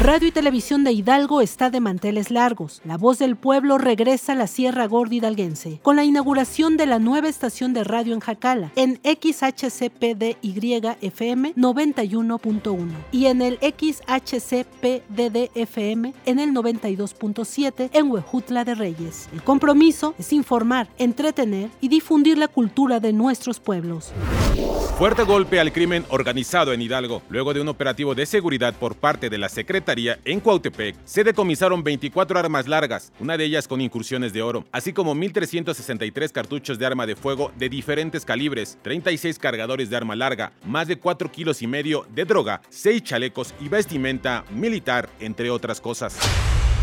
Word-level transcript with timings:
Radio 0.00 0.28
y 0.28 0.30
Televisión 0.30 0.84
de 0.84 0.92
Hidalgo 0.92 1.40
está 1.40 1.70
de 1.70 1.80
manteles 1.80 2.30
largos. 2.30 2.82
La 2.84 2.98
voz 2.98 3.18
del 3.18 3.34
pueblo 3.34 3.78
regresa 3.78 4.32
a 4.32 4.36
la 4.36 4.46
Sierra 4.46 4.86
Gorda 4.86 5.14
hidalguense 5.14 5.80
con 5.82 5.96
la 5.96 6.04
inauguración 6.04 6.76
de 6.76 6.84
la 6.84 6.98
nueva 6.98 7.28
estación 7.28 7.72
de 7.72 7.82
radio 7.82 8.12
en 8.12 8.20
Jacala 8.20 8.72
en 8.76 9.00
XHCPDY-FM 9.02 11.54
91.1 11.54 12.88
y 13.10 13.24
en 13.24 13.40
el 13.40 13.58
XHCPDD-FM 13.58 16.12
en 16.26 16.38
el 16.38 16.50
92.7 16.50 17.88
en 17.92 18.10
Huejutla 18.10 18.64
de 18.64 18.74
Reyes. 18.74 19.30
El 19.32 19.42
compromiso 19.42 20.14
es 20.18 20.30
informar, 20.34 20.90
entretener 20.98 21.70
y 21.80 21.88
difundir 21.88 22.36
la 22.36 22.48
cultura 22.48 23.00
de 23.00 23.14
nuestros 23.14 23.60
pueblos. 23.60 24.12
Fuerte 24.96 25.24
golpe 25.24 25.60
al 25.60 25.74
crimen 25.74 26.06
organizado 26.08 26.72
en 26.72 26.80
Hidalgo. 26.80 27.20
Luego 27.28 27.52
de 27.52 27.60
un 27.60 27.68
operativo 27.68 28.14
de 28.14 28.24
seguridad 28.24 28.72
por 28.72 28.96
parte 28.96 29.28
de 29.28 29.36
la 29.36 29.50
Secretaría 29.50 30.18
en 30.24 30.40
Cuautepec, 30.40 30.96
se 31.04 31.22
decomisaron 31.22 31.84
24 31.84 32.38
armas 32.38 32.66
largas, 32.66 33.12
una 33.20 33.36
de 33.36 33.44
ellas 33.44 33.68
con 33.68 33.82
incursiones 33.82 34.32
de 34.32 34.40
oro, 34.40 34.64
así 34.72 34.94
como 34.94 35.14
1.363 35.14 36.32
cartuchos 36.32 36.78
de 36.78 36.86
arma 36.86 37.04
de 37.04 37.14
fuego 37.14 37.52
de 37.58 37.68
diferentes 37.68 38.24
calibres, 38.24 38.78
36 38.80 39.38
cargadores 39.38 39.90
de 39.90 39.98
arma 39.98 40.16
larga, 40.16 40.52
más 40.64 40.88
de 40.88 40.96
4 40.98 41.30
kilos 41.30 41.60
y 41.60 41.66
medio 41.66 42.06
de 42.14 42.24
droga, 42.24 42.62
6 42.70 43.02
chalecos 43.02 43.52
y 43.60 43.68
vestimenta 43.68 44.46
militar, 44.50 45.10
entre 45.20 45.50
otras 45.50 45.78
cosas. 45.78 46.16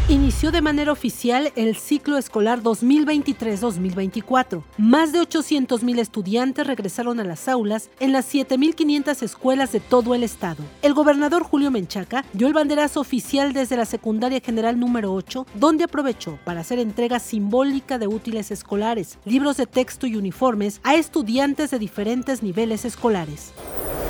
Inició 0.09 0.52
de 0.52 0.62
manera 0.62 0.91
oficial 0.91 1.53
el 1.55 1.77
ciclo 1.77 2.17
escolar 2.17 2.62
2023-2024. 2.62 4.62
Más 4.77 5.13
de 5.13 5.21
800.000 5.21 5.98
estudiantes 5.98 6.67
regresaron 6.67 7.21
a 7.21 7.23
las 7.23 7.48
aulas 7.48 7.90
en 8.01 8.12
las 8.12 8.34
7.500 8.34 9.24
escuelas 9.24 9.71
de 9.71 9.79
todo 9.79 10.13
el 10.13 10.24
estado. 10.24 10.62
El 10.81 10.93
gobernador 10.93 11.43
Julio 11.43 11.71
Menchaca 11.71 12.26
dio 12.34 12.48
el 12.48 12.54
banderazo 12.54 12.99
oficial 12.99 13.54
desde 13.54 13.77
la 13.77 13.85
secundaria 13.85 14.41
general 14.41 14.77
número 14.77 15.13
8, 15.13 15.48
donde 15.54 15.85
aprovechó 15.85 16.37
para 16.43 16.59
hacer 16.59 16.79
entrega 16.79 17.20
simbólica 17.20 17.98
de 17.98 18.07
útiles 18.07 18.51
escolares, 18.51 19.18
libros 19.24 19.55
de 19.55 19.68
texto 19.68 20.05
y 20.05 20.18
uniformes 20.18 20.81
a 20.84 20.96
estudiantes 20.96 21.71
de 21.71 21.79
diferentes 21.79 22.43
niveles 22.43 22.84
escolares. 22.84 23.54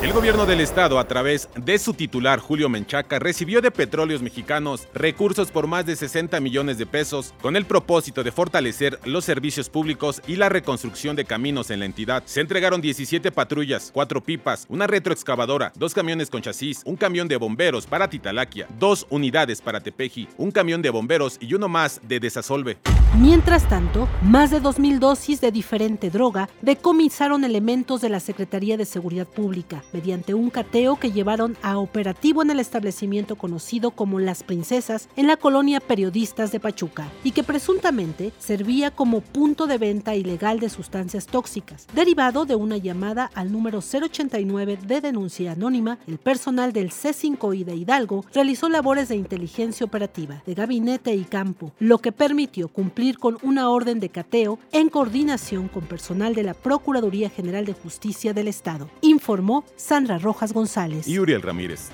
El 0.04 0.12
gobierno 0.12 0.44
del 0.44 0.60
estado, 0.60 0.98
a 0.98 1.08
través 1.08 1.48
de 1.56 1.78
su 1.78 1.94
titular 1.94 2.38
Julio 2.38 2.68
Menchaca, 2.68 3.18
recibió 3.18 3.62
de 3.62 3.70
Petróleos 3.70 4.20
Mexicanos 4.20 4.86
recursos 4.92 5.50
por 5.50 5.66
más 5.66 5.86
de 5.86 5.96
60 5.96 6.40
millones 6.40 6.76
de 6.76 6.84
pesos 6.84 7.32
con 7.40 7.56
el 7.56 7.64
propósito 7.64 8.22
de 8.22 8.30
fortalecer 8.30 9.00
los 9.06 9.24
servicios 9.24 9.70
públicos 9.70 10.20
y 10.26 10.36
la 10.36 10.50
reconstrucción 10.50 11.16
de 11.16 11.24
caminos 11.24 11.70
en 11.70 11.78
la 11.78 11.86
entidad. 11.86 12.22
Se 12.26 12.42
entregaron 12.42 12.82
17 12.82 13.32
patrullas, 13.32 13.90
4 13.94 14.22
pipas, 14.22 14.66
una 14.68 14.86
retroexcavadora, 14.86 15.72
dos 15.74 15.94
camiones 15.94 16.28
con 16.28 16.42
chasis, 16.42 16.82
un 16.84 16.96
camión 16.96 17.26
de 17.26 17.38
bomberos 17.38 17.86
para 17.86 18.10
Titalaquia, 18.10 18.68
dos 18.78 19.06
unidades 19.08 19.62
para 19.62 19.80
Tepeji, 19.80 20.28
un 20.36 20.50
camión 20.50 20.82
de 20.82 20.90
bomberos 20.90 21.38
y 21.40 21.54
uno 21.54 21.70
más 21.70 22.02
de 22.06 22.20
Desasolve. 22.20 22.76
Mientras 23.18 23.66
tanto, 23.70 24.06
más 24.20 24.50
de 24.50 24.60
2.000 24.60 24.98
dosis 24.98 25.40
de 25.40 25.50
diferente 25.50 26.10
droga 26.10 26.50
decomisaron 26.60 27.42
elementos 27.42 28.02
de 28.02 28.10
la 28.10 28.20
Secretaría 28.20 28.76
de 28.76 28.84
Seguridad 28.84 29.26
Pública 29.26 29.82
mediante 29.94 30.34
un 30.34 30.50
cateo 30.50 30.96
que 30.96 31.12
llevaron 31.12 31.56
a 31.62 31.78
operativo 31.78 32.42
en 32.42 32.50
el 32.50 32.58
establecimiento 32.58 33.36
conocido 33.36 33.92
como 33.92 34.18
Las 34.18 34.42
Princesas 34.42 35.08
en 35.14 35.28
la 35.28 35.36
colonia 35.36 35.78
Periodistas 35.78 36.50
de 36.50 36.58
Pachuca 36.58 37.08
y 37.22 37.30
que 37.30 37.44
presuntamente 37.44 38.32
servía 38.38 38.90
como 38.90 39.20
punto 39.20 39.68
de 39.68 39.78
venta 39.78 40.16
ilegal 40.16 40.58
de 40.58 40.68
sustancias 40.68 41.26
tóxicas. 41.26 41.86
Derivado 41.94 42.44
de 42.44 42.56
una 42.56 42.76
llamada 42.76 43.30
al 43.34 43.52
número 43.52 43.78
089 43.78 44.78
de 44.84 45.00
denuncia 45.00 45.52
anónima, 45.52 45.98
el 46.08 46.18
personal 46.18 46.72
del 46.72 46.90
C5I 46.90 47.64
de 47.64 47.76
Hidalgo 47.76 48.24
realizó 48.34 48.68
labores 48.68 49.08
de 49.08 49.16
inteligencia 49.16 49.86
operativa, 49.86 50.42
de 50.44 50.54
gabinete 50.54 51.14
y 51.14 51.22
campo, 51.24 51.72
lo 51.78 51.98
que 51.98 52.10
permitió 52.10 52.66
cumplir 52.66 53.18
con 53.18 53.38
una 53.42 53.70
orden 53.70 54.00
de 54.00 54.08
cateo 54.08 54.58
en 54.72 54.88
coordinación 54.88 55.68
con 55.68 55.84
personal 55.84 56.34
de 56.34 56.42
la 56.42 56.54
Procuraduría 56.54 57.30
General 57.30 57.64
de 57.64 57.74
Justicia 57.74 58.32
del 58.32 58.48
Estado, 58.48 58.90
informó 59.00 59.64
Sandra 59.76 60.18
Rojas 60.18 60.52
González. 60.52 61.06
Y 61.08 61.18
Uriel 61.18 61.42
Ramírez. 61.42 61.90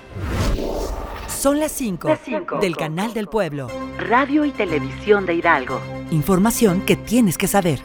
Son 1.27 1.59
las 1.59 1.71
5 1.71 2.19
del 2.61 2.77
Canal 2.77 3.13
del 3.13 3.27
Pueblo. 3.27 3.67
Radio 3.97 4.45
y 4.45 4.51
Televisión 4.51 5.25
de 5.25 5.35
Hidalgo. 5.35 5.81
Información 6.11 6.81
que 6.81 6.95
tienes 6.95 7.37
que 7.37 7.47
saber. 7.47 7.79